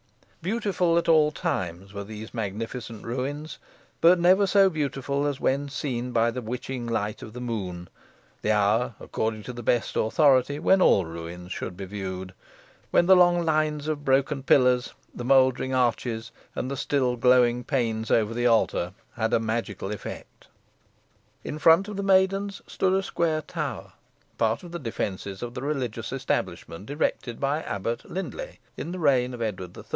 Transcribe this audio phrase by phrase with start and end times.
[0.41, 3.59] Beautiful at all times were these magnificent ruins;
[4.01, 7.87] but never so beautiful as when seen by the witching light of the moon
[8.41, 12.33] the hour, according to the best authority, when all ruins should be viewed
[12.89, 18.09] when the long lines of broken pillars, the mouldering arches, and the still glowing panes
[18.09, 20.47] over the altar, had a magical effect.
[21.43, 23.93] In front of the maidens stood a square tower,
[24.39, 29.35] part of the defences of the religious establishment, erected by Abbot Lyndelay, in the reign
[29.35, 29.83] of Edward III.